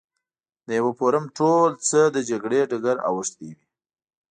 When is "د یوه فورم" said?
0.67-1.25